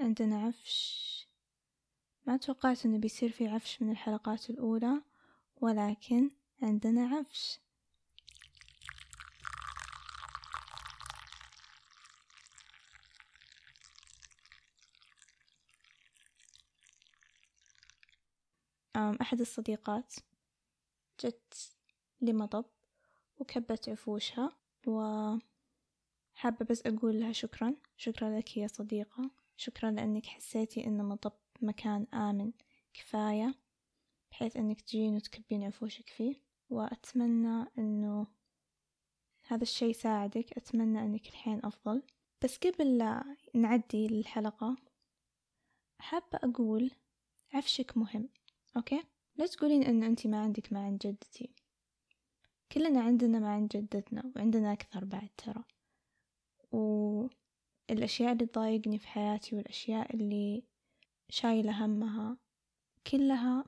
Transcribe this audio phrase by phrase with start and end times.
[0.00, 1.26] عندنا عفش.
[2.26, 5.02] ما توقعت إنه بيصير في عفش من الحلقات الأولى
[5.60, 6.30] ولكن
[6.62, 7.58] عندنا عفش.
[19.20, 20.14] أحد الصديقات
[21.24, 21.72] جت
[22.20, 22.64] لمطب
[23.38, 24.52] وكبت عفوشها
[24.86, 25.44] وحابة
[26.70, 27.74] بس أقول لها شكرا.
[27.96, 29.39] شكرا لك يا صديقة.
[29.60, 32.52] شكرا لأنك حسيتي إن مطب مكان آمن.
[32.94, 33.54] كفاية
[34.30, 36.34] بحيث إنك تجين وتكبين عفوشك فيه.
[36.70, 38.26] وأتمنى إنه
[39.46, 42.02] هذا الشي ساعدك أتمنى إنك الحين أفضل.
[42.44, 44.76] بس قبل لا نعدي للحلقة
[45.98, 46.90] حابة أقول
[47.52, 48.28] عفشك مهم
[48.76, 49.02] أوكي؟
[49.36, 51.54] لا تقولين إن أنتي ما عندك ما عند جدتي.
[52.72, 55.64] كلنا عندنا ما عند جدتنا وعندنا أكثر بعد ترى.
[57.90, 60.62] والأشياء اللي تضايقني في حياتي والأشياء اللي
[61.28, 62.38] شايلة همها
[63.06, 63.64] كلها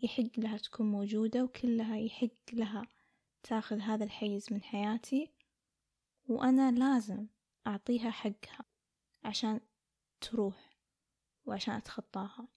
[0.00, 2.82] يحق لها تكون موجودة وكلها يحق لها
[3.42, 5.32] تاخذ هذا الحيز من حياتي
[6.28, 7.26] وأنا لازم
[7.66, 8.64] أعطيها حقها
[9.24, 9.60] عشان
[10.20, 10.78] تروح
[11.46, 12.48] وعشان أتخطاها.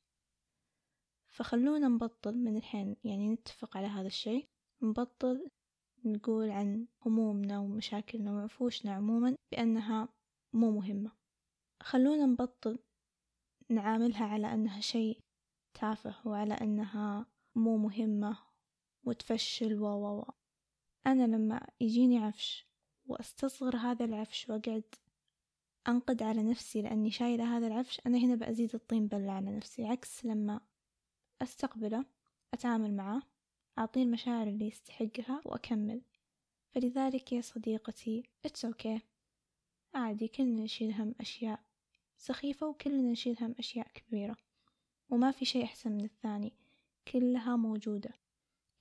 [1.29, 4.49] فخلونا نبطل من الحين يعني نتفق على هذا الشي
[4.81, 5.49] نبطل
[6.05, 10.09] نقول عن همومنا ومشاكلنا وعفوشنا عموما بأنها
[10.53, 11.11] مو مهمة.
[11.81, 12.79] خلونا نبطل
[13.69, 15.21] نعاملها على أنها شيء
[15.73, 18.37] تافه وعلى أنها مو مهمة
[19.03, 20.25] وتفشل و و
[21.07, 22.67] أنا لما يجيني عفش
[23.05, 24.95] وأستصغر هذا العفش وأقعد
[25.87, 29.85] أنقد على نفسي لأني شايلة هذا العفش أنا هنا بأزيد الطين بلة على نفسي.
[29.85, 30.61] عكس لما
[31.41, 32.05] أستقبله
[32.53, 33.21] أتعامل معاه
[33.77, 36.01] أعطيه المشاعر اللي يستحقها وأكمل.
[36.75, 39.10] فلذلك يا صديقتي it's okay okay.
[39.93, 41.59] عادي كلنا نشيل هم أشياء
[42.17, 44.37] سخيفة وكلنا نشيل هم أشياء كبيرة
[45.09, 46.53] وما في شيء أحسن من الثاني
[47.07, 48.13] كلها موجودة.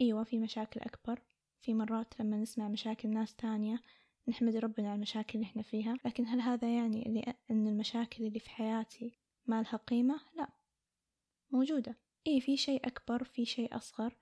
[0.00, 1.22] أيوة في مشاكل أكبر.
[1.60, 3.80] في مرات لما نسمع مشاكل ناس تانية
[4.28, 8.38] نحمد ربنا على المشاكل اللي إحنا فيها لكن هل هذا يعني اللي أن المشاكل اللي
[8.38, 10.48] في حياتي ما لها قيمة؟ لا.
[11.50, 11.96] موجودة.
[12.26, 14.16] إيه في شيء أكبر في شيء أصغر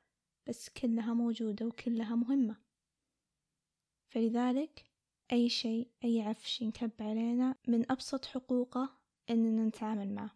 [0.48, 2.56] بس كلها موجودة وكلها مهمة.
[4.08, 4.84] فلذلك
[5.32, 8.90] أي شيء أي عفش ينكب علينا من أبسط حقوقه
[9.30, 10.30] إننا نتعامل معه.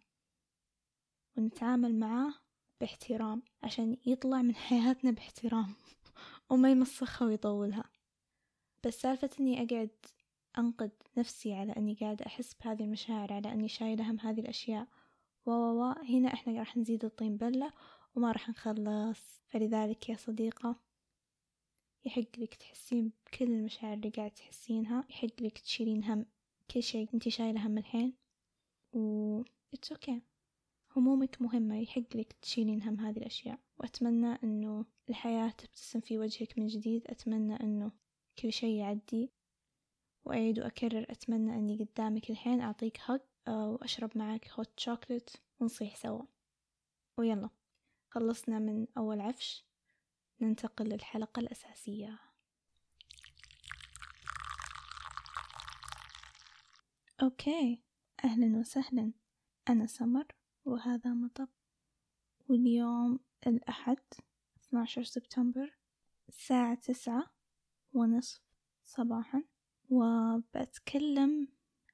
[1.37, 2.33] ونتعامل معاه
[2.81, 5.73] باحترام عشان يطلع من حياتنا باحترام
[6.49, 7.83] وما يمسخها ويطولها.
[8.83, 9.89] بس سالفة إني أقعد
[10.57, 14.87] أنقد نفسي على إني قاعدة أحس بهذه المشاعر على إني شايلة هم هذه الأشياء.
[15.45, 15.51] و
[15.83, 17.73] هنا إحنا راح نزيد الطين بلة
[18.15, 19.43] وما راح نخلص.
[19.47, 20.75] فلذلك يا صديقة
[22.05, 26.25] يحق لك تحسين بكل المشاعر اللي قاعد تحسينها يحق لك تشيلين هم
[26.71, 27.09] كل شيء.
[27.13, 28.13] انتي شايلة هم الحين
[28.93, 30.19] و it's okay.
[30.95, 33.59] همومك مهمة يحق لك تشيلين هم هذه الأشياء.
[33.79, 37.07] وأتمنى أنه الحياة تبتسم في وجهك من جديد.
[37.07, 37.91] أتمنى أنه
[38.39, 39.29] كل شيء يعدي.
[40.25, 46.23] وأعيد وأكرر أتمنى أني قدامك الحين أعطيك هج وأشرب معك هوت شوكلت ونصيح سوا.
[47.19, 47.49] ويلا
[48.13, 49.65] خلصنا من أول عفش.
[50.43, 52.19] ننتقل للحلقة الأساسية.
[57.21, 57.81] أوكي
[58.23, 59.11] أهلا وسهلا.
[59.69, 60.25] أنا سمر
[60.65, 61.47] وهذا مطب.
[62.49, 63.99] واليوم الأحد
[64.63, 65.77] 12 سبتمبر
[66.29, 67.23] الساعة تسعة
[67.93, 68.41] ونصف
[68.83, 69.43] صباحا.
[69.89, 71.47] وبتكلم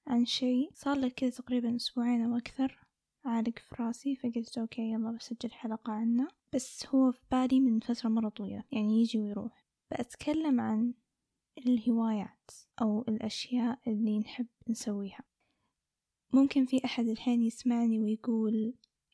[0.08, 2.80] عن شيء صار له كذا تقريبا أسبوعين أو أكثر.
[3.26, 6.39] عالق في راسي فقلت أوكي يلا بسجل حلقة عنه.
[6.54, 9.66] بس هو في بالي من فترة مرة طويلة يعني يجي ويروح.
[9.92, 10.94] بأتكلم عن
[11.58, 12.52] الهوايات
[12.82, 15.24] أو الأشياء اللي نحب نسويها.
[16.34, 18.74] ممكن في أحد الحين يسمعني ويقول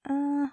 [0.09, 0.51] آه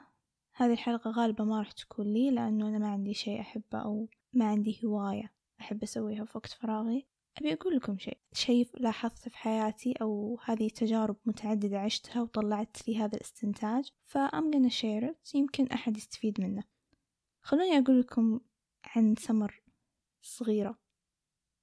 [0.54, 4.44] هذه الحلقة غالبا ما راح تكون لي لأنه أنا ما عندي شيء أحبه أو ما
[4.44, 7.06] عندي هواية أحب أسويها في وقت فراغي.
[7.38, 12.98] أبي أقول لكم شيء شيء لاحظته في حياتي أو هذه تجارب متعددة عشتها وطلعت لي
[12.98, 15.34] هذا الاستنتاج فأم gonna share it.
[15.34, 16.64] يمكن أحد يستفيد منه.
[17.42, 18.40] خلوني أقول لكم
[18.84, 19.62] عن سمر
[20.22, 20.78] صغيرة.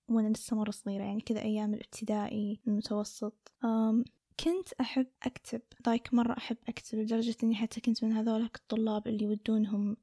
[0.09, 3.51] وأنا لسه مرة صغيرة يعني كذا أيام الابتدائي المتوسط.
[3.63, 4.03] أم
[4.39, 5.61] كنت أحب أكتب.
[5.87, 9.97] لايك مرة أحب أكتب لدرجة إني حتى كنت من هذولك الطلاب اللي يودونهم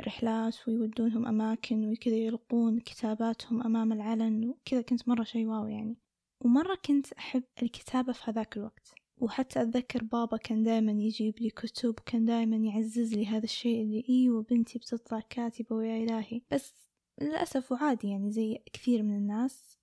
[0.00, 4.82] رحلات ويودونهم أماكن وكذا يلقون كتاباتهم أمام العلن وكذا.
[4.82, 5.96] كنت مرة شي واو يعني.
[6.40, 8.94] ومرة كنت أحب الكتابة في هذاك الوقت.
[9.20, 14.04] وحتى أتذكر بابا كان دايما يجيب لي كتب وكان دايما يعزز لي هذا الشيء اللي
[14.08, 16.42] إيوه بنتي بتطلع كاتبة ويا إلهي.
[16.50, 16.74] بس
[17.20, 19.78] للأسف وعادي يعني زي كثير من الناس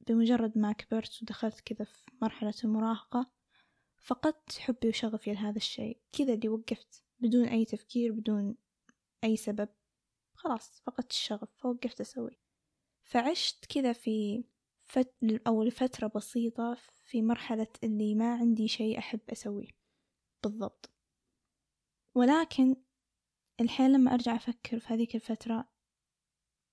[0.00, 3.30] بمجرد ما كبرت ودخلت كذا في مرحلة المراهقة
[3.98, 6.00] فقدت حبي وشغفي لهذا الشيء.
[6.12, 8.56] كذا اللي وقفت بدون أي تفكير بدون
[9.24, 9.68] أي سبب
[10.34, 12.38] خلاص فقدت الشغف فوقفت أسوي.
[13.02, 14.44] فعشت كذا في
[14.90, 15.14] فت...
[15.46, 19.70] أو لفترة بسيطة في مرحلة اللي ما عندي شيء أحب أسويه.
[20.42, 20.90] بالضبط.
[22.14, 22.76] ولكن
[23.60, 25.68] الحين لما أرجع أفكر في هذيك الفترة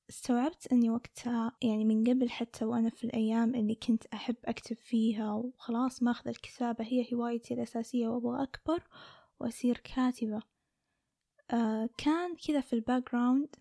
[0.09, 5.33] استوعبت أني وقتها يعني من قبل حتى وأنا في الأيام اللي كنت أحب أكتب فيها
[5.33, 8.83] وخلاص ماخذ الكتابة هي هوايتي الأساسية وأبغى أكبر
[9.39, 10.41] وأصير كاتبة.
[11.51, 13.55] آه كان كذا في ال background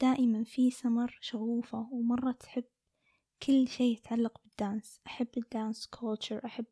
[0.00, 2.64] دائما في سمر شغوفة ومرة تحب
[3.42, 5.00] كل شيء يتعلق بال dance.
[5.06, 6.64] أحب ال dance culture أحب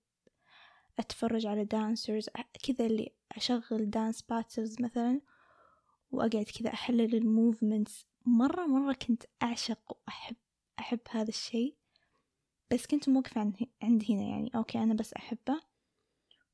[0.99, 2.29] أتفرج على dancers
[2.63, 5.21] كذا اللي أشغل dance battles مثلا
[6.11, 10.37] وأقعد كذا أحلل ال movements مرة مرة كنت أعشق وأحب
[10.79, 11.77] أحب هذا الشيء
[12.71, 13.41] بس كنت موقفة
[13.83, 14.51] عند هنا يعني.
[14.55, 15.61] okay أنا بس أحبه.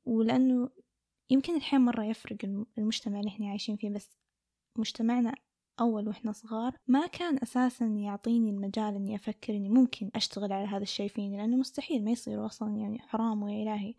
[0.04, 0.70] ولأنه
[1.30, 2.36] يمكن الحين مرة يفرق
[2.78, 4.16] المجتمع اللي إحنا عايشين فيه بس
[4.76, 5.34] مجتمعنا
[5.80, 10.82] أول وإحنا صغار ما كان أساسا يعطيني المجال إني أفكر إني ممكن أشتغل على هذا
[10.82, 13.94] الشيء فيني لأنه مستحيل ما يصير أصلا يعني حرام ويا إلهي.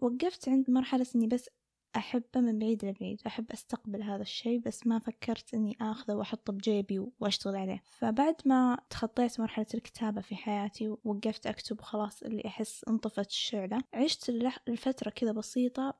[0.00, 1.50] فوقفت عند مرحلة إني بس
[1.96, 6.98] أحبه من بعيد لبعيد أحب أستقبل هذا الشيء بس ما فكرت إني آخذه وأحطه بجيبي
[7.20, 7.82] وأشتغل عليه.
[7.84, 14.28] فبعد ما تخطيت مرحلة الكتابة في حياتي ووقفت أكتب وخلاص اللي أحس انطفت الشعلة عشت
[14.68, 15.94] الفترة كذا بسيطة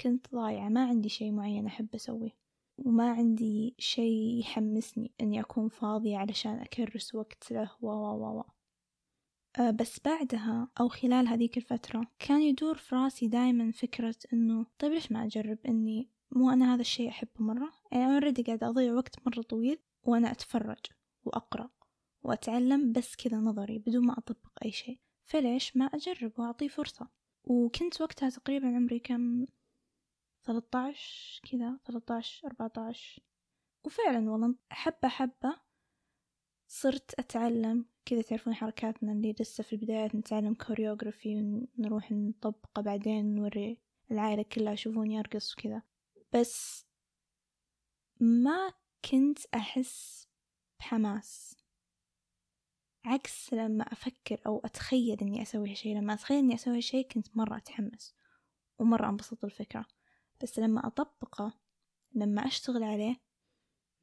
[0.00, 2.39] كنت ضايعة ما عندي شيء معين أحب أسويه.
[2.80, 7.70] وما عندي شيء يحمسني إني أكون فاضية علشان أكرس وقت له.
[7.80, 8.44] و و و
[9.58, 15.12] بس بعدها أو خلال هذيك الفترة كان يدور في راسي دايما فكرة إنه طيب ليش
[15.12, 19.26] ما أجرب إني مو أنا هذا الشيء أحبه مرة؟ يعني أنا أوريدي قاعدة أضيع وقت
[19.26, 20.86] مرة طويل وأنا أتفرج
[21.24, 21.70] وأقرأ
[22.22, 27.08] وأتعلم بس كذا نظري بدون ما أطبق أي شيء فليش؟ ما أجرب وأعطيه فرصة.
[27.44, 29.46] وكنت وقتها تقريبا عمري كم
[30.44, 30.94] ثلاثة
[31.50, 32.94] كذا ثلاثة أربعة
[33.84, 35.60] وفعلا والله حبة حبة
[36.68, 41.36] صرت أتعلم كذا تعرفون حركاتنا اللي لسه في البدايات نتعلم كوريوغرافي
[41.78, 43.78] ونروح نطبقه بعدين نوري
[44.10, 45.82] العائلة كلها يشوفوني أرقص وكذا
[46.32, 46.86] بس
[48.20, 48.72] ما
[49.10, 50.28] كنت أحس
[50.80, 51.56] بحماس.
[53.04, 57.56] عكس لما أفكر أو أتخيل إني أسوي شيء لما أتخيل إني أسوي شيء كنت مرة
[57.56, 58.14] أتحمس
[58.78, 59.86] ومرة أنبسط الفكرة
[60.42, 61.52] بس لما أطبقه
[62.14, 63.20] لما أشتغل عليه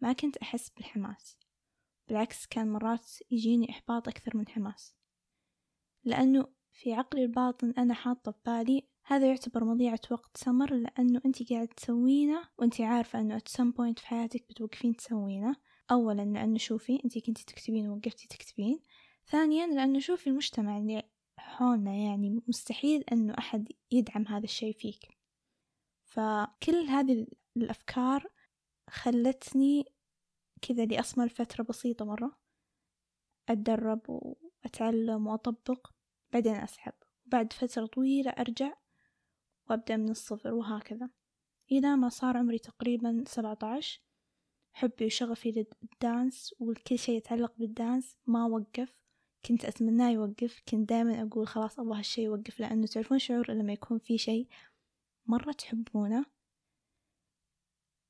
[0.01, 1.37] ما كنت أحس بالحماس.
[2.07, 4.95] بالعكس كان مرات يجيني إحباط أكثر من حماس.
[6.03, 11.67] لأنه في عقلي الباطن أنا حاطة ببالي هذا يعتبر مضيعة وقت سمر لأنه أنت قاعد
[11.67, 15.55] تسوينه وأنت عارفة أنه at some point في حياتك بتوقفين تسوينه.
[15.91, 18.79] أولا لأنه شوفي أنت كنتي تكتبين ووقفتي تكتبين.
[19.27, 21.03] ثانيا لأنه شوفي المجتمع اللي
[21.37, 25.16] حولنا يعني مستحيل أنه أحد يدعم هذا الشيء فيك.
[26.17, 27.27] فكل هذه
[27.57, 28.31] الأفكار
[28.89, 29.85] خلتني
[30.61, 32.37] كذا لأصمل فترة بسيطة مرة
[33.49, 35.91] أتدرب وأتعلم وأطبق
[36.33, 36.93] بعدين أسحب
[37.25, 38.73] بعد فترة طويلة أرجع
[39.69, 41.09] وأبدأ من الصفر وهكذا.
[41.71, 44.01] إلى ما صار عمري تقريبا سبعة عشر
[44.73, 45.51] حبي وشغفي
[45.83, 49.01] للدانس وكل شي يتعلق بالدانس ما وقف.
[49.45, 53.99] كنت أتمناه يوقف كنت دائما أقول خلاص أبغى هالشي يوقف لأنه تعرفون شعور لما يكون
[53.99, 54.47] في شي
[55.27, 56.25] مرة تحبونه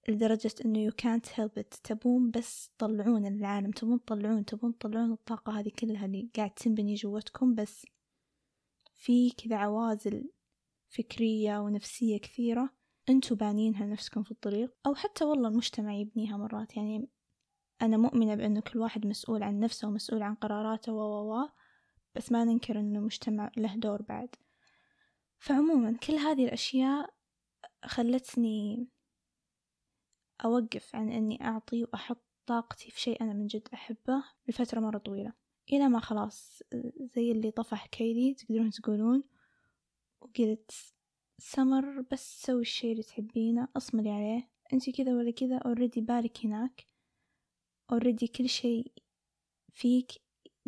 [0.07, 1.81] لدرجة إنه you can't help it.
[1.83, 7.55] تبون بس تطلعون العالم تبون تطلعون تبون تطلعون الطاقة هذه كلها اللي قاعد تنبني جوتكم
[7.55, 7.85] بس
[8.95, 10.31] في كذا عوازل
[10.89, 12.69] فكرية ونفسية كثيرة
[13.09, 16.77] انتو بانينها لنفسكم في الطريق أو حتى والله المجتمع يبنيها مرات.
[16.77, 17.09] يعني
[17.81, 21.49] أنا مؤمنة بأنه كل واحد مسؤول عن نفسه ومسؤول عن قراراته و و
[22.15, 24.35] بس ما ننكر أنه المجتمع له دور بعد.
[25.39, 27.16] فعموما كل هذه الأشياء
[27.85, 28.87] خلتني
[30.45, 35.33] أوقف عن إني أعطي وأحط طاقتي في شيء أنا من جد أحبه لفترة مرة طويلة.
[35.73, 36.63] إلى ما خلاص
[37.15, 39.23] زي اللي طفح كيدي تقدرون تقولون.
[40.21, 40.71] وقلت
[41.37, 44.49] سمر بس سوي الشي اللي تحبينه اصملي عليه.
[44.73, 46.87] انتي كذا ولا كذا already بالك هناك.
[47.91, 48.91] already كل شيء
[49.73, 50.11] فيك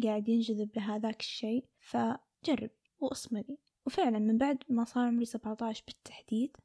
[0.03, 3.57] قاعد ينجذب لهذاك الشيء فجرب وأصملي.
[3.85, 6.57] وفعلا من بعد ما صار عمري سبعة عشر بالتحديد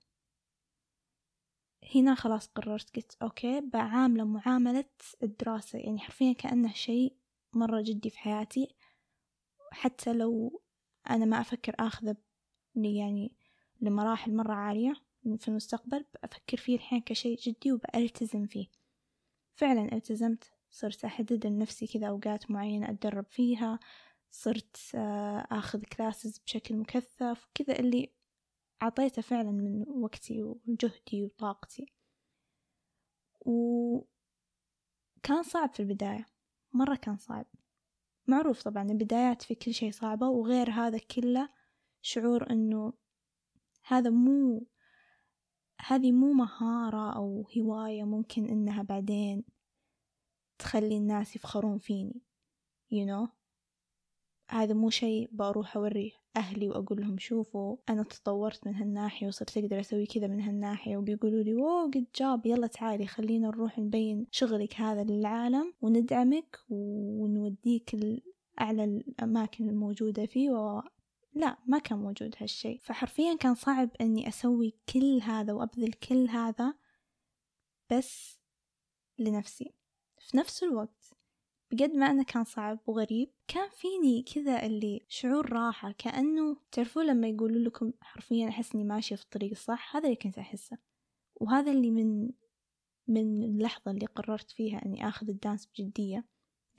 [1.94, 4.84] هنا خلاص قررت قلت أوكي بعامله معاملة
[5.22, 5.78] الدراسة.
[5.78, 7.16] يعني حرفيا كأنه شيء
[7.52, 8.74] مرة جدي في حياتي.
[9.72, 10.62] حتى لو
[11.10, 12.16] أنا ما أفكر أخذه
[12.76, 13.32] يعني
[13.80, 14.94] لمراحل مرة عالية
[15.38, 18.66] في المستقبل بأفكر فيه الحين كشيء جدي وبألتزم فيه.
[19.54, 23.78] فعلا التزمت صرت أحدد لنفسي كذا أوقات معينة أتدرب فيها.
[24.30, 28.12] صرت آه، أخذ كلاسز بشكل مكثف وكذا اللي
[28.80, 31.86] عطيته فعلا من وقتي وجهدي وطاقتي.
[33.40, 34.02] وكان
[35.42, 36.26] صعب في البداية
[36.72, 37.46] مرة كان صعب.
[38.26, 41.48] معروف طبعا البدايات في كل شيء صعبة وغير هذا كله
[42.02, 42.92] شعور إنه
[43.86, 44.66] هذا مو
[45.80, 49.44] هذه مو مهارة أو هواية ممكن إنها بعدين
[50.58, 52.22] تخلي الناس يفخرون فيني
[52.90, 53.28] you know.
[54.48, 59.80] هذا مو شيء بروح أوريه أهلي وأقول لهم شوفوا أنا تطورت من هالناحية وصرت أقدر
[59.80, 64.74] أسوي كذا من هالناحية وبيقولوا لي واو قد جاب يلا تعالي خلينا نروح نبين شغلك
[64.74, 67.96] هذا للعالم وندعمك ونوديك
[68.60, 70.50] أعلى الأماكن الموجودة فيه.
[70.50, 70.82] و...
[71.34, 76.74] لا ما كان موجود هالشي فحرفيا كان صعب أني أسوي كل هذا وأبذل كل هذا
[77.90, 78.40] بس
[79.18, 79.74] لنفسي.
[80.18, 81.03] في نفس الوقت
[81.74, 87.28] بقد ما أنه كان صعب وغريب كان فيني كذا اللي شعور راحة كأنه تعرفوا لما
[87.28, 90.78] يقولوا لكم حرفيا أحس إني ماشية في الطريق الصح؟ هذا اللي كنت أحسه.
[91.34, 92.30] وهذا اللي من
[93.08, 96.24] من اللحظة اللي قررت فيها إني آخذ الدانس بجدية.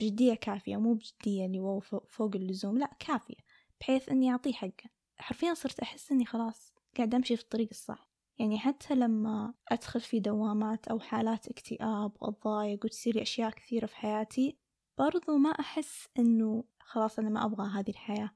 [0.00, 3.36] بجدية كافية مو بجدية اللي فوق اللزوم لا كافية.
[3.80, 4.90] بحيث إني أعطيه حقه.
[5.16, 8.10] حرفيا صرت أحس إني خلاص قاعد أمشي في الطريق الصح.
[8.38, 14.58] يعني حتى لما أدخل في دوامات أو حالات اكتئاب وأتضايق وتصير أشياء كثيرة في حياتي
[14.98, 18.30] برضو ما أحس إنه خلاص أنا ما أبغى هذه الحياة.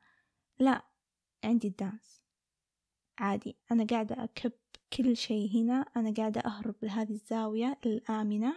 [0.59, 0.85] لا
[1.45, 2.23] عندي الدانس.
[3.19, 4.53] عادي أنا قاعدة أكب
[4.93, 5.87] كل شيء هنا.
[5.97, 8.57] أنا قاعدة أهرب لهذه الزاوية الآمنة.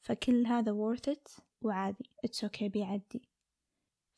[0.00, 3.28] فكل هذا worth it وعادي it's okay بيعدي.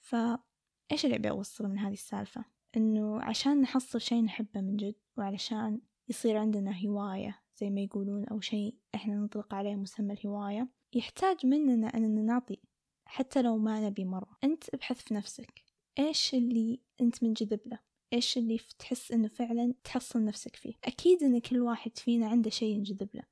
[0.00, 2.44] فإيش اللي أبي أوصله من هذه السالفة؟
[2.76, 8.40] إنه عشان نحصل شيء نحبه من جد وعلشان يصير عندنا هواية زي ما يقولون أو
[8.40, 12.58] شيء إحنا نطلق عليه مسمى الهواية يحتاج مننا أننا نعطي
[13.06, 14.36] حتى لو ما نبي مرة.
[14.44, 15.62] أنت ابحث في نفسك.
[15.98, 17.78] إيش اللي أنت منجذب له؟
[18.12, 22.74] إيش اللي تحس إنه فعلا تحصل نفسك فيه؟ أكيد إن كل واحد فينا عنده شيء
[22.74, 23.22] ينجذب له.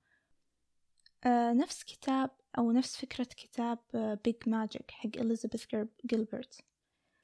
[1.24, 3.78] آه نفس كتاب أو نفس فكرة كتاب
[4.24, 5.64] بيج آه ماجيك حق إليزابيث
[6.06, 6.60] جيلبرت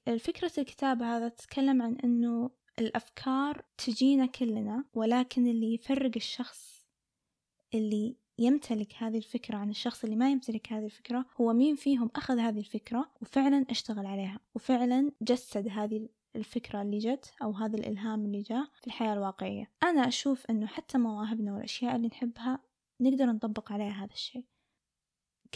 [0.08, 6.86] الفكرة الكتاب هذا تتكلم عن إنه الأفكار تجينا كلنا ولكن اللي يفرق الشخص
[7.74, 12.38] اللي يمتلك هذه الفكرة عن الشخص اللي ما يمتلك هذه الفكرة هو مين فيهم أخذ
[12.38, 18.42] هذه الفكرة وفعلا اشتغل عليها وفعلا جسد هذه الفكرة اللي جت أو هذا الإلهام اللي
[18.42, 19.70] جاء في الحياة الواقعية.
[19.82, 22.58] أنا أشوف أنه حتى مواهبنا والأشياء اللي نحبها
[23.00, 24.44] نقدر نطبق عليها هذا الشيء.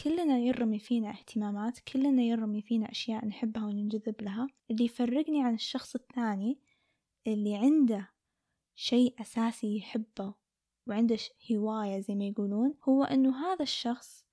[0.03, 4.47] كلنا يرمي فينا اهتمامات كلنا يرمي فينا أشياء نحبها وننجذب لها.
[4.71, 6.59] اللي يفرقني عن الشخص الثاني
[7.27, 8.09] اللي عنده
[8.75, 10.33] شيء أساسي يحبه
[10.89, 11.17] وعنده
[11.51, 14.25] هواية زي ما يقولون هو أنه هذا الشخص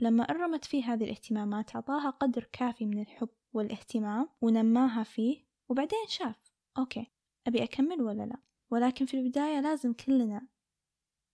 [0.00, 6.52] لما أرمت فيه هذه الاهتمامات أعطاها قدر كافي من الحب والاهتمام ونماها فيه وبعدين شاف
[6.78, 7.06] okay
[7.46, 8.36] أبي أكمل ولا لا؟
[8.70, 10.48] ولكن في البداية لازم كلنا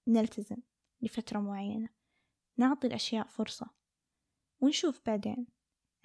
[0.08, 0.56] نلتزم
[1.02, 1.88] لفترة معينة
[2.56, 3.70] نعطي الأشياء فرصة
[4.60, 5.46] ونشوف بعدين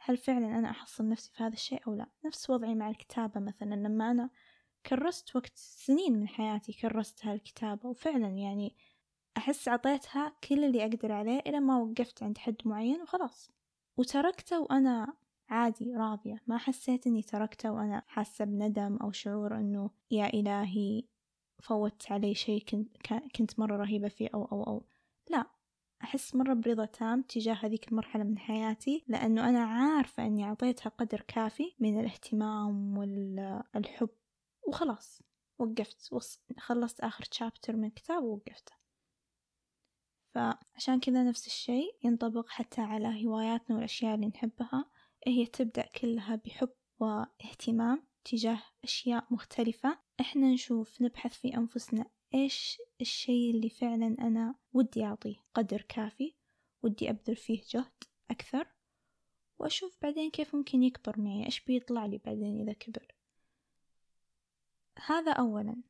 [0.02, 2.10] هل فعلا أنا أحصل نفسي في هذا الشيء أو لا.
[2.26, 4.30] نفس وضعي مع الكتابة مثلا لما أنا
[4.86, 8.76] كرست وقت سنين من حياتي كرستها الكتابة وفعلا يعني
[9.38, 13.52] أحس عطيتها كل اللي أقدر عليه إلى ما وقفت عند حد معين وخلاص.
[13.98, 15.14] وتركته وأنا
[15.50, 16.42] عادي راضية.
[16.48, 21.04] ما حسيت إني تركته وأنا حاسة بندم أو شعور إنه يا إلهي
[21.60, 22.98] فوت علي شيء كنت,
[23.36, 24.86] كنت مرة رهيبة فيه أو أو أو.
[25.30, 25.46] لا
[26.04, 31.22] أحس مرة برضا تام تجاه هذيك المرحلة من حياتي لأنه أنا عارفة أني أعطيتها قدر
[31.28, 34.10] كافي من الاهتمام والحب
[34.70, 35.22] وخلاص
[35.60, 36.14] وقفت.
[36.58, 38.80] خلصت آخر تشابتر من الكتاب ووقفته
[40.34, 44.86] فعشان كذا نفس الشيء ينطبق حتى على هواياتنا والأشياء اللي نحبها.
[45.28, 50.00] هي تبدأ كلها بحب واهتمام تجاه أشياء مختلفة.
[50.20, 56.36] إحنا نشوف نبحث في أنفسنا إيش الشيء اللي فعلا أنا ودي أعطيه قدر كافي
[56.84, 58.68] ودي أبذل فيه جهد أكثر.
[59.60, 63.16] وأشوف بعدين كيف ممكن يكبر معي إيش بيطلع لي بعدين إذا كبر.
[65.06, 65.84] هذا أولا.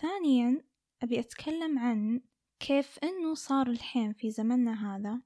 [0.00, 0.62] ثانيا
[1.02, 2.20] أبي أتكلم عن
[2.60, 5.20] كيف أنه صار الحين في زمننا هذا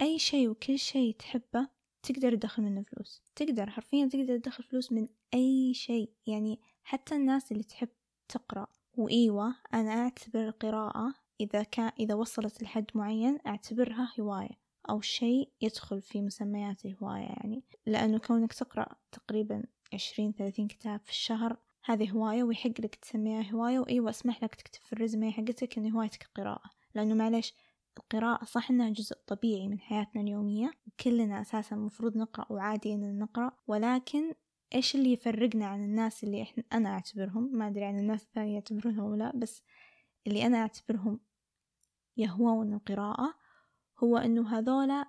[0.00, 1.68] أي شيء وكل شيء تحبه
[2.02, 3.22] تقدر تدخل منه فلوس.
[3.36, 6.12] تقدر حرفيا تقدر تدخل فلوس من أي شيء.
[6.26, 7.88] يعني حتى الناس اللي تحب
[8.28, 8.66] تقرأ.
[8.96, 14.58] وإيوة أنا أعتبر القراءة إذا كان إذا وصلت لحد معين أعتبرها هواية
[14.90, 17.64] أو شيء يدخل في مسميات الهواية يعني.
[17.86, 21.56] لأنه كونك تقرأ تقريبا عشرين ثلاثين كتاب في الشهر
[21.88, 26.22] هذه هواية ويحق لك تسميها هواية وأيوة اسمح لك تكتب في الرزمة حقتك إن هوايتك
[26.22, 27.54] القراءة لأنه معليش
[27.98, 33.52] القراءة صح إنها جزء طبيعي من حياتنا اليومية كلنا أساسا المفروض نقرأ وعادي إن نقرأ
[33.66, 34.34] ولكن
[34.74, 39.00] إيش اللي يفرقنا عن الناس اللي إحنا أنا أعتبرهم؟ ما أدري عن الناس الثانية يعتبرونهم
[39.00, 39.62] أو لأ بس
[40.26, 41.20] اللي أنا أعتبرهم
[42.16, 43.34] يهوون القراءة
[43.98, 45.04] هو إنه هذولا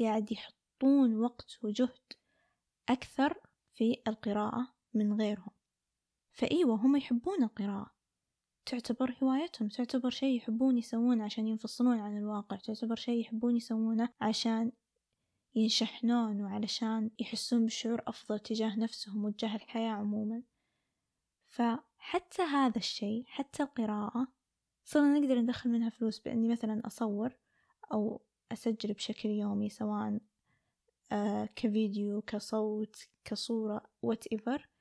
[0.00, 2.12] قاعد يحطون وقت وجهد
[2.88, 3.40] أكثر
[3.74, 5.53] في القراءة من غيرهم.
[6.34, 7.94] فأيوة هم يحبون القراءة.
[8.66, 14.72] تعتبر هوايتهم تعتبر شيء يحبون يسوونه عشان ينفصلون عن الواقع تعتبر شيء يحبون يسوونه عشان
[15.54, 20.42] ينشحنون وعلشان يحسون بشعور أفضل تجاه نفسهم وتجاه الحياة عموما.
[21.46, 24.28] فحتى هذا الشيء حتى القراءة
[24.84, 27.36] صرنا نقدر ندخل منها فلوس بإني مثلا أصور
[27.92, 28.20] أو
[28.52, 30.20] أسجل بشكل يومي سواء
[31.12, 34.73] آه كفيديو كصوت كصورة whatever.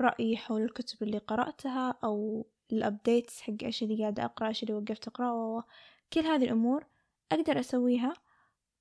[0.00, 5.08] رأيي حول الكتب اللي قرأتها أو الأبديتس حق إيش اللي قاعدة أقرأ إيش اللي وقفت
[5.08, 5.64] أقرأه
[6.12, 6.86] كل هذه الأمور
[7.32, 8.14] أقدر أسويها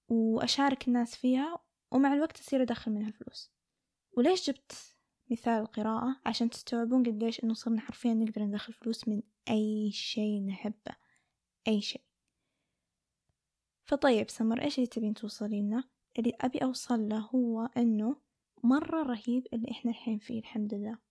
[0.10, 1.60] وأشارك الناس فيها
[1.92, 3.52] ومع الوقت أصير أدخل منها فلوس.
[4.18, 4.96] وليش جبت
[5.32, 10.96] مثال القراءة؟ عشان تستوعبون قديش إنه صرنا حرفيا نقدر ندخل فلوس من أي شيء نحبه.
[11.68, 12.02] أي شيء.
[13.84, 15.84] فطيب سمر إيش اللي تبين توصلين له
[16.20, 18.16] اللي أبي أوصل له هو إنه
[18.64, 21.05] مرة رهيب اللي إحنا الحين فيه الحمد لله.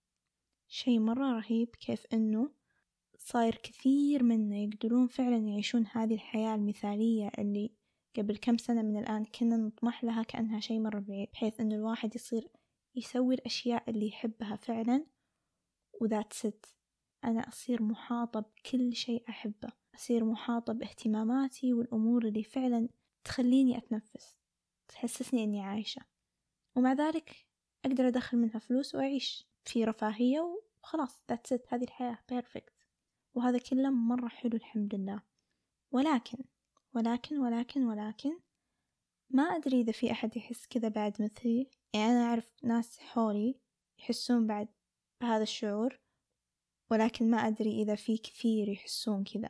[0.67, 2.51] شيء مرة رهيب كيف إنه
[3.17, 7.71] صاير كثير منا يقدرون فعلا يعيشون هذه الحياة المثالية اللي
[8.17, 12.15] قبل كم سنة من الآن كنا نطمح لها كأنها شيء مرة بعيد بحيث إنه الواحد
[12.15, 12.47] يصير
[12.95, 15.05] يسوي الأشياء اللي يحبها فعلا
[16.01, 16.75] وذات ست
[17.23, 22.89] أنا أصير محاطة بكل شيء أحبه أصير محاطة باهتماماتي والأمور اللي فعلا
[23.23, 24.35] تخليني أتنفس
[24.87, 26.01] تحسسني إني عايشة.
[26.75, 27.47] ومع ذلك
[27.85, 29.47] أقدر أدخل منها فلوس وأعيش.
[29.65, 32.73] في رفاهية وخلاص ذات ست هذه الحياة بيرفكت
[33.33, 35.21] وهذا كله مرة حلو الحمد لله.
[35.91, 36.37] ولكن
[36.93, 38.39] ولكن ولكن ولكن
[39.29, 41.69] ما أدري إذا في أحد يحس كذا بعد مثلي.
[41.93, 43.59] يعني أنا أعرف ناس حولي
[43.99, 44.67] يحسون بعد
[45.21, 45.99] بهذا الشعور
[46.91, 49.49] ولكن ما أدري إذا في كثير يحسون كذا.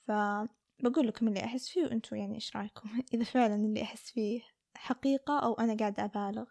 [0.00, 4.42] فبقول لكم اللي أحس فيه وأنتوا يعني إيش رأيكم؟ إذا فعلا اللي أحس فيه
[4.76, 6.46] حقيقة أو أنا قاعدة أبالغ.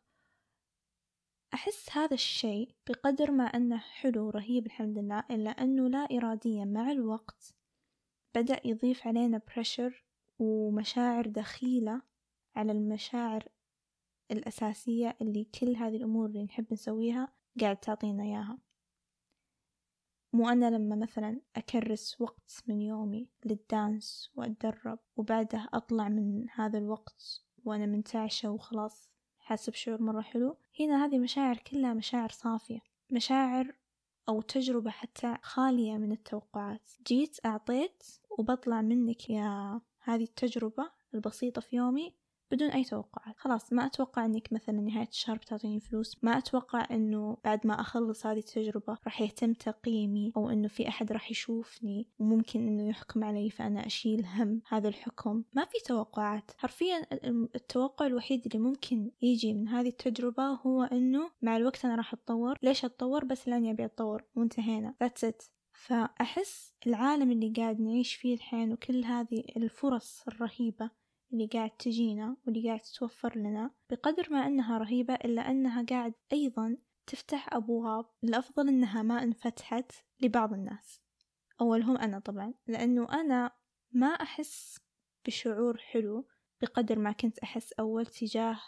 [1.54, 6.92] أحس هذا الشيء بقدر ما أنه حلو رهيب الحمد لله إلا أنه لا إراديا مع
[6.92, 7.56] الوقت
[8.36, 10.06] بدأ يضيف علينا بريشر
[10.40, 12.02] ومشاعر دخيلة
[12.56, 13.50] على المشاعر
[14.32, 18.58] الأساسية اللي كل هذه الأمور اللي نحب نسويها قاعد تعطينا إياها.
[20.34, 27.46] مو أنا لما مثلا أكرس وقت من يومي للدانس وأتدرب وبعدها أطلع من هذا الوقت
[27.66, 29.11] وأنا منتعشة وخلاص.
[29.52, 30.58] حاسة بشعور مرة حلو.
[30.80, 33.76] هنا هذه مشاعر كلها مشاعر صافية مشاعر
[34.30, 36.90] أو تجربة حتى خالية من التوقعات.
[37.08, 42.14] جيت أعطيت وبطلع منك يا هذه التجربة البسيطة في يومي.
[42.52, 43.38] بدون أي توقعات.
[43.38, 46.18] خلاص ما أتوقع أنك مثلا نهاية الشهر بتعطيني فلوس.
[46.24, 51.12] ما أتوقع أنه بعد ما أخلص هذه التجربة راح يتم تقييمي أو أنه في أحد
[51.12, 55.44] راح يشوفني وممكن أنه يحكم علي فأنا أشيل هم هذا الحكم.
[55.54, 56.52] ما في توقعات.
[56.58, 57.08] حرفيا
[57.56, 62.58] التوقع الوحيد اللي ممكن يجي من هذه التجربة هو أنه مع الوقت أنا راح أتطور.
[62.64, 64.96] ليش أتطور؟ بس لأني أبي أتطور وانتهينا.
[65.04, 65.50] That's it.
[65.74, 70.90] فأحس العالم اللي قاعد نعيش فيه الحين وكل هذه الفرص الرهيبة
[71.34, 76.78] اللي قاعد تجينا واللي قاعد تتوفر لنا بقدر ما أنها رهيبة إلا أنها قاعد أيضا
[77.08, 79.92] تفتح أبواب الأفضل أنها ما انفتحت
[80.22, 81.02] لبعض الناس.
[81.62, 83.52] أولهم أنا طبعا لأنه أنا
[83.92, 84.80] ما أحس
[85.26, 86.28] بشعور حلو
[86.62, 88.60] بقدر ما كنت أحس أول تجاه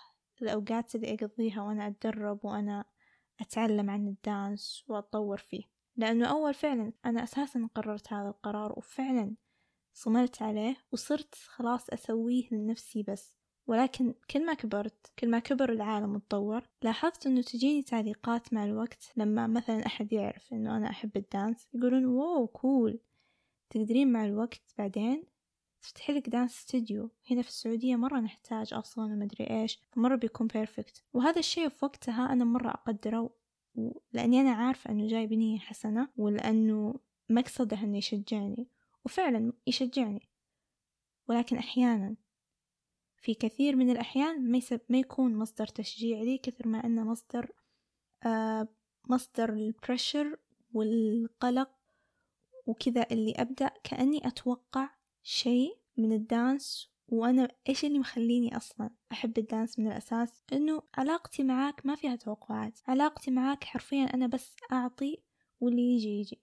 [0.42, 2.86] الأوقات اللي أقضيها وأنا أتدرب وأنا
[3.40, 5.64] أتعلم عن الدانس وأتطور فيه.
[5.96, 9.36] لأنه أول فعلا أنا أساسا قررت هذا القرار وفعلا
[9.94, 13.44] صملت عليه وصرت خلاص أسويه لنفسي بس.
[13.68, 19.12] ولكن كل ما كبرت كل ما كبر العالم وتطور لاحظت إنه تجيني تعليقات مع الوقت
[19.18, 23.00] لما مثلا أحد يعرف إنه أنا أحب الدانس يقولون واو كول
[23.70, 25.24] تقدرين مع الوقت بعدين
[25.82, 31.04] تفتحي لك dance studio هنا في السعودية مرة نحتاج أصلا ومدري إيش مرة بيكون perfect
[31.14, 33.30] وهذا الشيء في وقتها أنا مرة أقدره
[34.14, 36.96] لأني أنا عارفة أنه جاي بنية حسنة ولأنه
[37.30, 38.68] مقصده أنه يشجعني.
[39.06, 40.30] وفعلا يشجعني.
[41.28, 42.16] ولكن أحيانا
[43.18, 47.52] في كثير من الأحيان ما, يسب ما يكون مصدر تشجيع لي كثر ما أنه مصدر
[48.26, 48.68] آه
[49.10, 50.38] مصدر ال pressure
[50.74, 51.72] والقلق
[52.66, 54.90] وكذا اللي أبدأ كأني أتوقع
[55.24, 60.84] شيء من ال dance وأنا إيش اللي مخليني أصلا أحب ال dance من الأساس؟ إنه
[60.98, 62.80] علاقتي معاك ما فيها توقعات.
[62.88, 65.24] علاقتي معاك حرفيا أنا بس أعطي
[65.60, 66.42] واللي يجي يجي.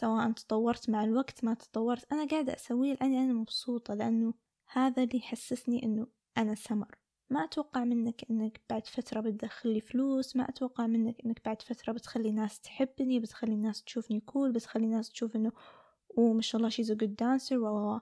[0.00, 2.12] سواء تطورت مع الوقت ما تطورت.
[2.12, 4.34] أنا قاعدة أسويه لأني أنا مبسوطة لأنه
[4.72, 6.06] هذا اللي يحسسني أنه
[6.38, 6.98] أنا سمر.
[7.30, 11.92] ما أتوقع منك إنك بعد فترة بتدخل لي فلوس ما أتوقع منك إنك بعد فترة
[11.92, 15.52] بتخلي الناس تحبني بتخلي الناس تشوفني كول بتخلي الناس تشوف إنه
[16.08, 17.98] وما شاء الله a good dancer و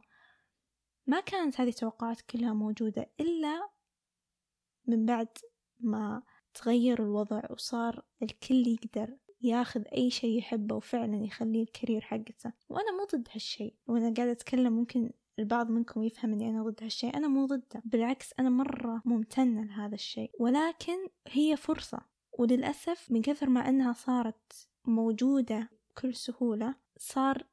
[1.06, 3.68] ما كانت هذه التوقعات كلها موجودة إلا
[4.86, 5.28] من بعد
[5.80, 6.22] ما
[6.54, 12.52] تغير الوضع وصار الكل يقدر ياخذ أي شيء يحبه وفعلا يخليه الكارير حقته.
[12.68, 13.74] وأنا مو ضد هالشيء.
[13.86, 17.16] وأنا قاعدة أتكلم ممكن البعض منكم يفهم إني أنا ضد هالشيء.
[17.16, 17.82] أنا مو ضده.
[17.84, 20.30] بالعكس أنا مرة ممتنة لهذا الشيء.
[20.38, 22.00] ولكن هي فرصة.
[22.32, 27.46] وللأسف من كثر ما إنها صارت موجودة بكل سهولة صار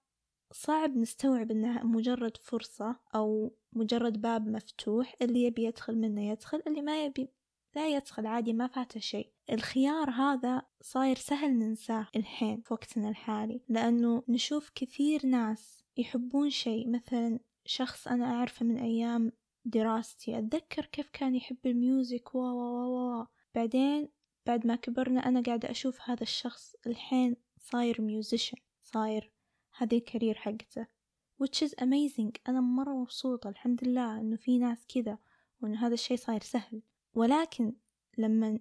[0.52, 5.16] صعب نستوعب إنها مجرد فرصة أو مجرد باب مفتوح.
[5.22, 7.30] اللي يبي يدخل منه يدخل اللي ما يبي
[7.76, 9.33] لا يدخل عادي ما فاته شيء.
[9.52, 16.90] الخيار هذا صاير سهل ننساه الحين في وقتنا الحالي لأنه نشوف كثير ناس يحبون شيء.
[16.90, 19.32] مثلا شخص أنا أعرفه من أيام
[19.66, 23.26] دراستي أتذكر كيف كان يحب ال music و و و
[23.56, 24.10] بعدين
[24.46, 29.32] بعد ما كبرنا أنا قاعدة أشوف هذا الشخص الحين صاير musician صاير
[29.78, 30.88] هذه ال career حقته
[31.44, 32.32] which is amazing.
[32.50, 35.18] أنا مرة مبسوطة الحمد لله إنه في ناس كذا
[35.62, 36.82] وإنه هذا الشي صاير سهل.
[37.14, 37.74] ولكن
[38.18, 38.60] لما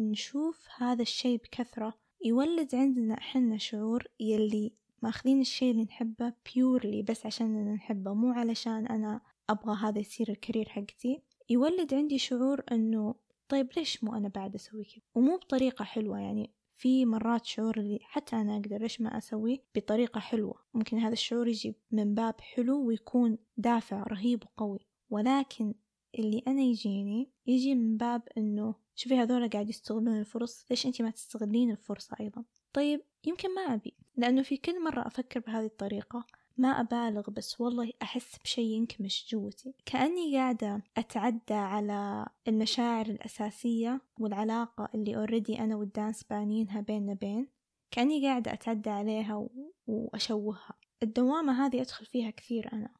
[0.00, 1.94] نشوف هذا الشي بكثرة.
[2.24, 8.86] يولد عندنا إحنا شعور يلي ماخذين الشي اللي نحبه بيورلي بس عشان نحبه مو علشان
[8.86, 11.22] أنا أبغى هذا يصير الكارير حقتي.
[11.50, 13.14] يولد عندي شعور إنه
[13.48, 16.50] طيب ليش مو أنا بعد أسوي كذا؟ ومو بطريقة حلوة يعني.
[16.70, 20.54] في مرات شعور اللي حتى أنا أقدر ليش ما أسويه بطريقة حلوة.
[20.74, 24.86] ممكن هذا الشعور يجي من باب حلو ويكون دافع رهيب وقوي.
[25.10, 25.74] ولكن
[26.18, 31.10] اللي أنا يجيني يجي من باب إنه شوفي هذولا قاعد يستغلون الفرص ليش أنتي ما
[31.10, 36.68] تستغلين الفرصة أيضا؟ طيب يمكن ما أبي لأنه في كل مرة أفكر بهذه الطريقة ما
[36.68, 45.16] أبالغ بس والله أحس بشي ينكمش جوتي كأني قاعدة أتعدى على المشاعر الأساسية والعلاقة اللي
[45.16, 47.48] أوريدي أنا والدانس بانينها بيننا بين
[47.90, 49.48] كأني قاعدة أتعدى عليها.
[49.86, 50.74] وأشوهها.
[51.02, 52.90] الدوامة هذه أدخل فيها كثير أنا.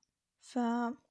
[0.48, 0.56] ف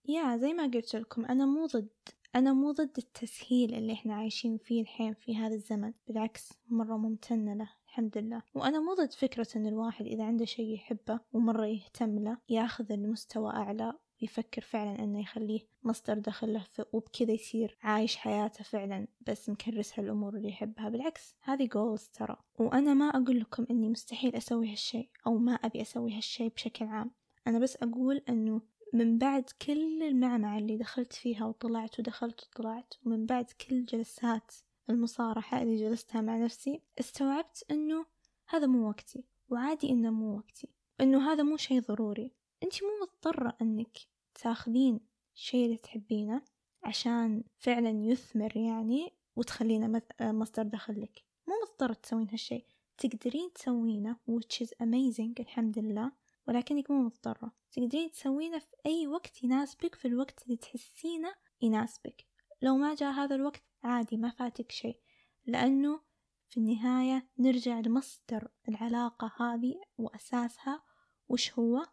[0.05, 1.89] يا زي ما قلت لكم أنا مو ضد
[2.35, 7.53] أنا مو ضد التسهيل اللي إحنا عايشين فيه الحين في هذا الزمن بالعكس مرة ممتنة
[7.53, 8.41] له الحمد لله.
[8.55, 13.51] وأنا مو ضد فكرة إن الواحد إذا عنده شي يحبه ومرة يهتم له ياخذ المستوى
[13.51, 20.03] أعلى ويفكر فعلا إنه يخليه مصدر دخل له وبكذا يصير عايش حياته فعلا بس مكرسها
[20.03, 20.89] الأمور اللي يحبها.
[20.89, 22.37] بالعكس هذه جولز ترى.
[22.59, 27.11] وأنا ما أقول لكم إني مستحيل أسوي هالشي أو ما أبي أسوي هالشي بشكل عام.
[27.47, 28.61] أنا بس أقول إنه
[28.93, 34.53] من بعد كل المعمعة اللي دخلت فيها وطلعت ودخلت وطلعت ومن بعد كل جلسات
[34.89, 38.05] المصارحة اللي جلستها مع نفسي استوعبت إنه
[38.47, 40.69] هذا مو وقتي وعادي إنه مو وقتي
[41.01, 42.31] إنه هذا مو شي ضروري.
[42.63, 43.97] أنت مو مضطرة إنك
[44.35, 44.99] تاخذين
[45.35, 46.41] الشي اللي تحبينه
[46.83, 51.23] عشان فعلا يثمر يعني وتخلينه مصدر دخل لك.
[51.47, 52.65] مو مضطرة تسوين هالشي.
[52.97, 56.11] تقدرين تسوينه which is amazing الحمد لله.
[56.47, 57.51] ولكنك مو مضطرة.
[57.71, 62.25] تقدرين تسوينه في أي وقت يناسبك في الوقت اللي تحسينه يناسبك.
[62.61, 64.99] لو ما جاء هذا الوقت عادي ما فاتك شيء.
[65.45, 66.01] لأنه
[66.49, 70.83] في النهاية نرجع لمصدر العلاقة هذه وأساسها.
[71.29, 71.85] وش هو؟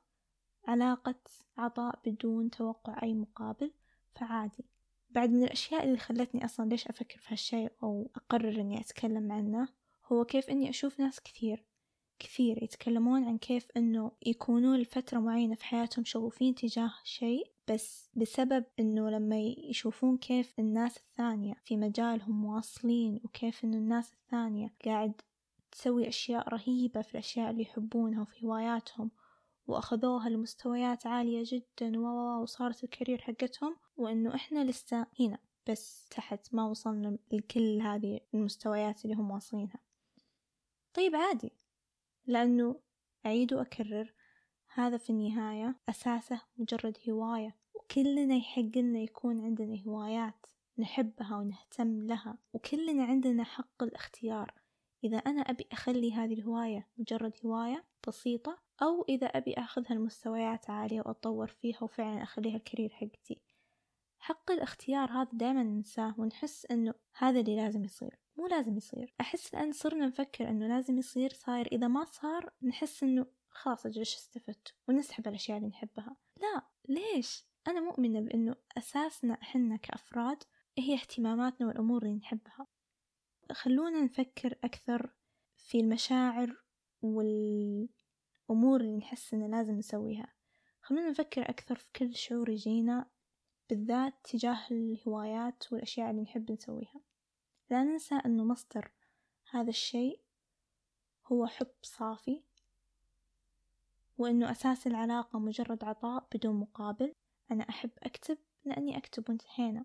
[0.68, 1.20] علاقة
[1.58, 3.72] عطاء بدون توقع أي مقابل.
[4.14, 4.64] فعادي.
[5.10, 9.68] بعد من الأشياء اللي خلتني أصلا ليش أفكر في هالشيء أو أقرر إني أتكلم عنه
[10.06, 11.64] هو كيف إني أشوف ناس كثير.
[12.18, 18.64] كثير يتكلمون عن كيف إنه يكونون لفترة معينة في حياتهم شغوفين تجاه شيء بس بسبب
[18.80, 25.20] إنه لما يشوفون كيف الناس الثانية في مجالهم واصلين وكيف إنه الناس الثانية قاعد
[25.72, 29.10] تسوي أشياء رهيبة في الأشياء اللي يحبونها وفي هواياتهم
[29.66, 35.38] وأخذوها لمستويات عالية جدا وصارت الكارير حقتهم وإنه إحنا لسه هنا
[35.70, 39.78] بس تحت ما وصلنا لكل هذه المستويات اللي هم واصلينها.
[40.94, 41.52] طيب عادي.
[42.26, 42.80] لأنه
[43.26, 44.14] أعيد وأكرر
[44.74, 50.46] هذا في النهاية أساسه مجرد هواية وكلنا يحق لنا يكون عندنا هوايات
[50.78, 54.54] نحبها ونهتم لها وكلنا عندنا حق الاختيار.
[55.04, 61.00] إذا أنا أبي أخلي هذه الهواية مجرد هواية بسيطة أو إذا أبي أخذها لمستويات عالية
[61.00, 63.40] وأتطور فيها وفعلا أخليها الكارير حقتي.
[64.18, 68.23] حق الاختيار هذا دائما ننساه ونحس إنه هذا اللي لازم يصير.
[68.36, 69.14] مو لازم يصير.
[69.20, 71.66] أحس الآن صرنا نفكر إنه لازم يصير صاير.
[71.72, 76.16] إذا ما صار نحس إنه خلاص أجل إيش استفدت؟ ونسحب الأشياء اللي نحبها.
[76.40, 80.42] لا ليش؟ أنا مؤمنة بأنه أساسنا إحنا كأفراد
[80.78, 82.66] هي اهتماماتنا والأمور اللي نحبها.
[83.52, 85.14] خلونا نفكر أكثر
[85.56, 86.62] في المشاعر
[87.02, 90.32] والأمور اللي نحس إنه لازم نسويها.
[90.80, 93.10] خلونا نفكر أكثر في كل شعور يجينا
[93.70, 97.00] بالذات تجاه الهوايات والأشياء اللي نحب نسويها.
[97.70, 98.90] لا ننسى أنه مصدر
[99.50, 100.20] هذا الشيء
[101.26, 102.42] هو حب صافي
[104.18, 107.14] وأنه أساس العلاقة مجرد عطاء بدون مقابل.
[107.50, 109.84] أنا أحب أكتب لأني أكتب وانتهينا.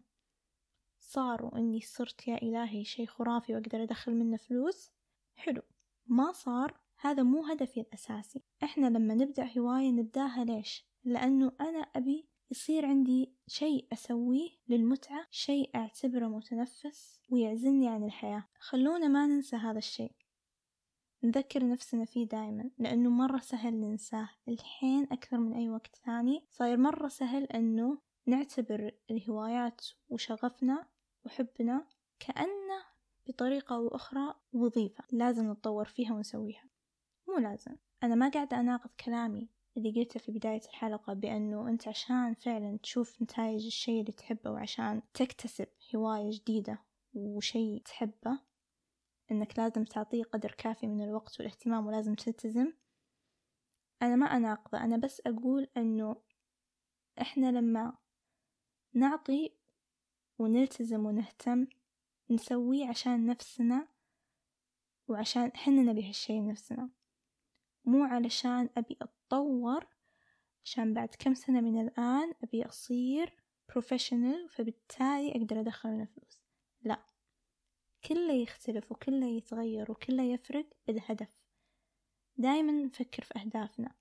[0.99, 4.91] صار وإني صرت يا إلهي شي خرافي وأقدر أدخل منه فلوس؟
[5.35, 5.61] حلو.
[6.07, 8.43] ما صار هذا مو هدفي الأساسي.
[8.63, 15.69] إحنا لما نبدأ هواية نبدأها ليش؟ لأنه أنا أبي يصير عندي شيء أسويه للمتعة شيء
[15.75, 18.43] أعتبره متنفس ويعزلني عن الحياة.
[18.59, 20.11] خلونا ما ننسى هذا الشيء.
[21.23, 24.29] نذكر نفسنا فيه دايما لأنه مرة سهل ننساه.
[24.47, 30.87] الحين أكثر من أي وقت ثاني صاير مرة سهل أنه نعتبر الهوايات وشغفنا
[31.25, 31.87] وحبنا
[32.19, 32.83] كأنه
[33.27, 35.03] بطريقة أو أخرى وظيفة.
[35.11, 36.63] لازم نتطور فيها ونسويها.
[37.27, 37.75] مو لازم.
[38.03, 43.21] أنا ما قاعدة أناقض كلامي اللي قلته في بداية الحلقة بأنه أنت عشان فعلا تشوف
[43.21, 46.79] نتائج الشيء اللي تحبه وعشان تكتسب هواية جديدة
[47.13, 48.39] وشيء تحبه
[49.31, 52.73] إنك لازم تعطيه قدر كافي من الوقت والاهتمام ولازم تلتزم.
[54.01, 56.15] أنا ما أناقضه أنا بس أقول إنه
[57.21, 57.97] إحنا لما
[58.93, 59.53] نعطي
[60.39, 61.67] ونلتزم ونهتم
[62.29, 63.87] نسويه عشان نفسنا
[65.07, 66.89] وعشان حنا نبي هالشي لنفسنا.
[67.85, 69.87] مو علشان أبي أتطور
[70.63, 73.33] عشان بعد كم سنة من الآن أبي أصير
[73.69, 76.41] professional فبالتالي أقدر أدخل منه فلوس.
[76.81, 77.05] لا.
[78.03, 81.39] كله يختلف وكله يتغير وكله يفرق بالهدف.
[82.37, 83.95] دايما نفكر في أهدافنا.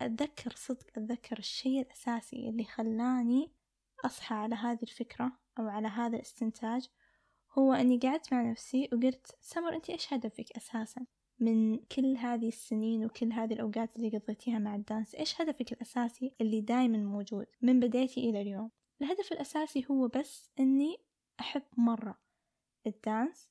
[0.00, 3.50] أتذكر صدق أتذكر الشيء الأساسي اللي خلاني
[4.04, 6.88] أصحى على هذه الفكرة أو على هذا الاستنتاج
[7.58, 11.06] هو أني قعدت مع نفسي وقلت سمر أنت إيش هدفك أساسا؟
[11.42, 16.32] من كل هذه السنين وكل هذه الأوقات اللي قضيتيها مع ال dance إيش هدفك الأساسي
[16.40, 18.70] اللي دايما موجود من بدايتي إلى اليوم؟
[19.02, 20.96] الهدف الأساسي هو بس أني
[21.40, 22.18] أحب مرة
[22.86, 23.50] الدانس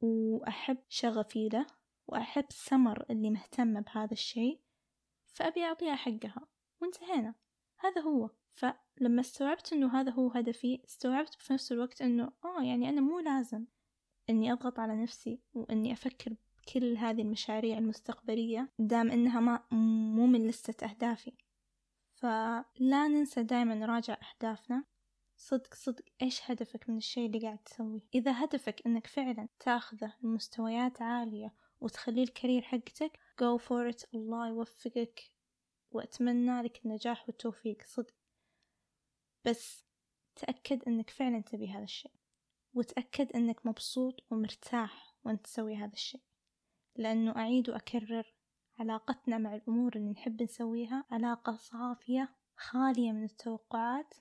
[0.00, 1.66] وأحب شغفي له
[2.08, 4.60] وأحب سمر اللي مهتمة بهذا الشيء
[5.26, 6.46] فأبي أعطيها حقها
[6.82, 7.34] وانتهينا.
[7.78, 8.30] هذا هو.
[8.54, 13.18] فلما استوعبت أنه هذا هو هدفي استوعبت في نفس الوقت أنه آه يعني أنا مو
[13.18, 13.64] لازم
[14.30, 16.36] أني أضغط على نفسي وأني أفكر
[16.66, 21.32] بكل هذه المشاريع المستقبلية دام أنها ما مو من لستة أهدافي.
[22.14, 24.84] فلا ننسى دائما نراجع أهدافنا.
[25.36, 31.02] صدق صدق إيش هدفك من الشيء اللي قاعد تسويه؟ إذا هدفك إنك فعلا تاخذه لمستويات
[31.02, 35.32] عالية وتخليه الكارير حقتك go for it الله يوفقك
[35.90, 37.82] وأتمنى لك النجاح والتوفيق.
[37.86, 38.14] صدق.
[39.44, 39.84] بس
[40.36, 42.12] تأكد إنك فعلا تبي هذا الشيء.
[42.74, 46.25] وتأكد إنك مبسوط ومرتاح وأنت تسوي هذا الشيء.
[46.98, 48.32] لأنه أعيد وأكرر
[48.78, 54.14] علاقتنا مع الأمور اللي نحب نسويها علاقة صافية خالية من التوقعات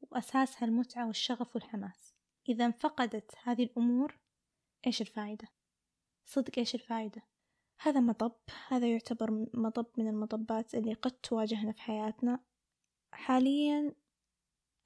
[0.00, 2.14] وأساسها المتعة والشغف والحماس
[2.48, 4.18] إذا انفقدت هذه الأمور
[4.86, 5.48] إيش الفائدة؟
[6.24, 7.22] صدق إيش الفائدة؟
[7.80, 8.36] هذا مطب
[8.68, 12.40] هذا يعتبر مطب من المطبات اللي قد تواجهنا في حياتنا
[13.12, 13.94] حاليا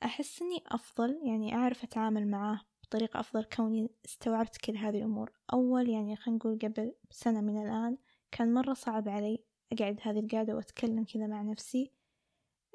[0.02, 5.32] أحس إني أفضل يعني أعرف أتعامل معاه بطريقة أفضل كوني استوعبت كل هذه الأمور.
[5.52, 7.98] أول يعني خلينا نقول قبل سنة من الآن
[8.30, 11.92] كان مرة صعب علي أقعد هذه القعدة وأتكلم كذا مع نفسي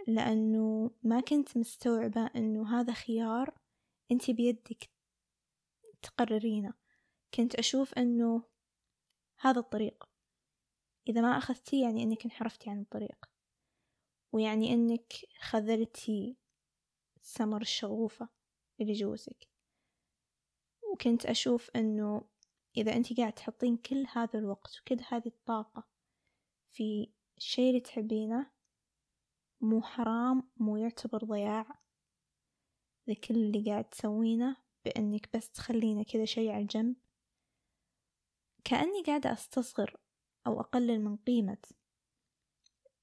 [0.08, 3.54] لأنه ما كنت مستوعبة أنه هذا خيار
[4.12, 4.90] أنت بيدك
[6.02, 6.74] تقررينه.
[7.34, 8.44] كنت أشوف أنه
[9.40, 10.10] هذا الطريق.
[11.08, 13.26] إذا ما أخذتيه يعني أنك انحرفتي عن الطريق.
[14.32, 16.38] ويعني أنك خذلتي
[17.22, 18.30] سمر الشغوفة
[18.82, 19.51] اللي جوزك.
[21.02, 22.22] وكنت أشوف أنه
[22.78, 25.88] إذا أنت قاعد تحطين كل هذا الوقت وكل هذه الطاقة
[26.72, 28.52] في الشيء اللي تحبينه
[29.62, 31.80] مو حرام مو يعتبر ضياع.
[33.08, 36.96] لكل اللي قاعد تسوينه بأنك بس تخلينه كذا شي على الجنب.
[38.64, 39.98] كأني قاعدة أستصغر
[40.48, 41.62] أو أقلل من قيمة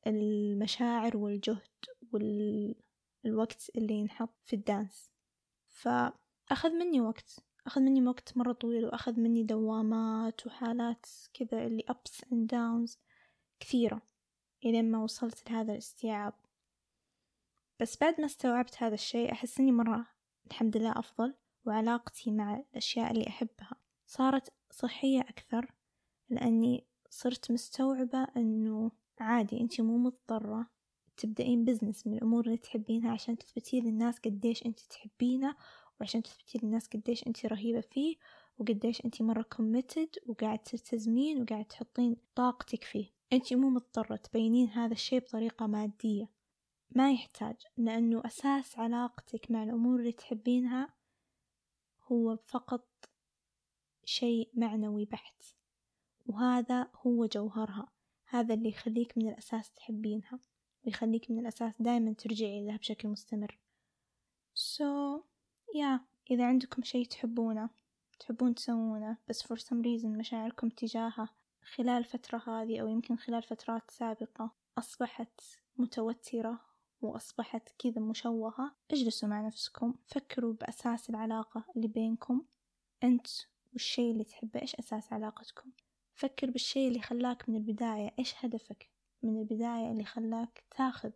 [0.07, 5.11] المشاعر والجهد والوقت اللي ينحط في الدانس.
[5.69, 7.48] فأخذ مني وقت.
[7.69, 12.97] أخذ مني وقت مرة طويل وأخذ مني دوامات وحالات كذا اللي ups and downs
[13.61, 14.03] كثيرة
[14.65, 16.35] إلين ما وصلت لهذا الاستيعاب.
[17.81, 20.07] بس بعد ما استوعبت هذا الشيء أحس إني مرة
[20.47, 21.35] الحمد لله أفضل
[21.67, 23.73] وعلاقتي مع الأشياء اللي أحبها
[24.07, 25.73] صارت صحية أكثر
[26.31, 30.67] لأني صرت مستوعبة أنه عادي أنتي مو مضطرة
[31.17, 35.57] تبدأين business من الأمور اللي تحبينها عشان تثبتين للناس قديش أنت تحبينه
[36.01, 38.17] وعشان تثبتين للناس قديش أنت رهيبة فيه
[38.59, 43.07] وقديش أنت مرة committed وقاعد تلتزمين وقاعد تحطين طاقتك فيه.
[43.33, 46.29] أنت مو مضطرة تبينين هذا الشيء بطريقة مادية.
[46.91, 50.95] ما يحتاج لأنه أساس علاقتك مع الأمور اللي تحبينها
[52.13, 52.89] هو فقط
[54.05, 55.43] شيء معنوي بحت.
[56.27, 57.89] وهذا هو جوهرها.
[58.27, 60.41] هذا اللي يخليك من الأساس تحبينها
[60.87, 63.59] ويخليك من الأساس دايما ترجعي لها بشكل مستمر.
[64.55, 64.85] So
[65.75, 66.01] yeah
[66.31, 67.71] إذا عندكم شي تحبونه
[68.19, 71.29] تحبون تسوونه بس for some reason مشاعركم تجاهه
[71.75, 75.41] خلال الفترة هذه أو يمكن خلال فترات سابقة أصبحت
[75.77, 76.61] متوترة
[77.01, 82.43] وأصبحت كذا مشوهة اجلسوا مع نفسكم فكروا بأساس العلاقة اللي بينكم
[83.05, 83.27] أنت
[83.73, 85.71] والشي اللي تحبه إيش أساس علاقتكم؟
[86.15, 88.91] فكر بالشي اللي خلاك من البداية إيش هدفك
[89.23, 91.11] من البداية اللي خلاك تاخذ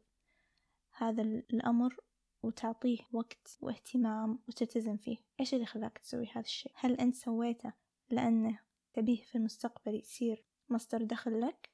[0.92, 1.96] هذا الأمر
[2.42, 5.16] وتعطيه وقت واهتمام وتلتزم فيه.
[5.40, 7.72] إيش اللي خلاك تسوي هذا الشيء؟ هل أنت سويته
[8.10, 8.58] لأنه
[8.92, 11.70] تبيه في المستقبل يصير مصدر دخل لك؟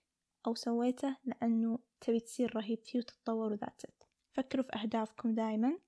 [0.47, 3.83] أو سويته لأنه تبي تصير رهيب فيه وتتطور وذات
[4.33, 5.79] فكروا في أهدافكم دايما.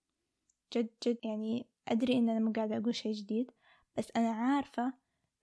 [0.75, 3.51] جد جد يعني أدري إن أنا مو قاعدة أقول شيء جديد
[3.99, 4.93] بس أنا عارفة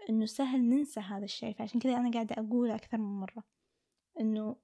[0.10, 3.44] إنه سهل ننسى هذا الشيء فعشان كذا أنا قاعدة أقوله أكثر من مرة.
[4.20, 4.56] إنه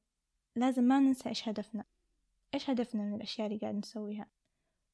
[0.56, 1.86] لازم ما ننسى إيش هدفنا.
[2.54, 4.28] إيش هدفنا من الأشياء اللي قاعد نسويها؟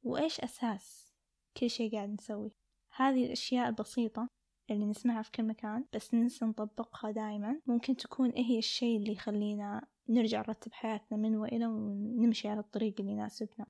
[0.03, 1.13] وإيش أساس
[1.57, 2.51] كل شيء قاعد نسوي؟
[2.95, 4.29] هذه الأشياء البسيطة
[4.71, 7.62] اللي نسمعها في كل مكان بس ننسى نطبقها دايما.
[7.67, 13.12] ممكن تكون هي الشيء اللي يخلينا نرجع نرتب حياتنا من وإلى ونمشي على الطريق اللي
[13.12, 13.65] يناسبنا.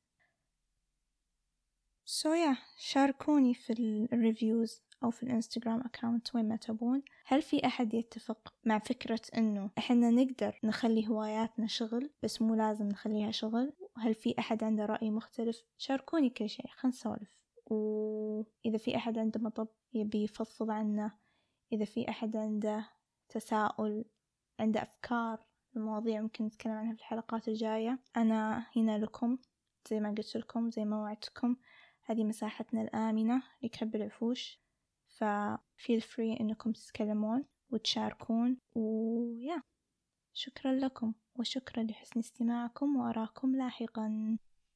[2.05, 3.73] so so yeah, شاركوني في
[4.13, 7.01] ال reviews أو في الإنستغرام account وين ما تبون.
[7.25, 12.87] هل في أحد يتفق مع فكرة إنه إحنا نقدر نخلي هواياتنا شغل بس مو لازم
[12.87, 17.45] نخليها شغل؟ هل في أحد عنده رأي مختلف؟ شاركوني كل شيء خلنا نسولف.
[17.65, 21.17] وإذا في أحد عنده مطب يبي يفضفض عنه.
[21.71, 22.89] إذا في أحد عنده
[23.29, 24.05] تساؤل
[24.59, 27.99] عنده أفكار المواضيع ممكن نتكلم عنها في الحلقات الجاية.
[28.17, 29.37] أنا هنا لكم
[29.89, 31.55] زي ما قلت لكم زي ما وعدتكم.
[32.05, 34.59] هذه مساحتنا الآمنة لكب العفوش.
[35.07, 38.57] ففيل فري إنكم تتكلمون وتشاركون.
[38.75, 39.63] ويا
[40.33, 44.37] شكرا لكم وشكرا لحسن استماعكم وأراكم لاحقا.